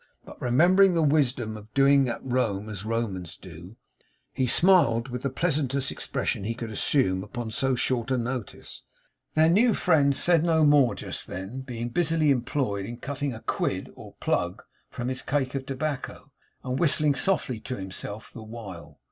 But 0.25 0.41
remembering 0.41 0.95
the 0.95 1.03
wisdom 1.03 1.55
of 1.55 1.71
doing 1.75 2.09
at 2.09 2.23
Rome 2.25 2.69
as 2.69 2.83
Romans 2.83 3.37
do, 3.37 3.75
he 4.33 4.47
smiled 4.47 5.09
with 5.09 5.21
the 5.21 5.29
pleasantest 5.29 5.91
expression 5.91 6.43
he 6.43 6.55
could 6.55 6.71
assume 6.71 7.23
upon 7.23 7.51
so 7.51 7.75
short 7.75 8.09
a 8.09 8.17
notice. 8.17 8.81
Their 9.35 9.47
new 9.47 9.75
friend 9.75 10.17
said 10.17 10.43
no 10.43 10.65
more 10.65 10.95
just 10.95 11.27
then, 11.27 11.59
being 11.61 11.89
busily 11.89 12.31
employed 12.31 12.87
in 12.87 12.97
cutting 12.97 13.31
a 13.31 13.41
quid 13.41 13.91
or 13.93 14.13
plug 14.19 14.63
from 14.89 15.07
his 15.07 15.21
cake 15.21 15.53
of 15.53 15.67
tobacco, 15.67 16.31
and 16.63 16.79
whistling 16.79 17.13
softly 17.13 17.59
to 17.59 17.75
himself 17.75 18.31
the 18.33 18.41
while. 18.41 18.97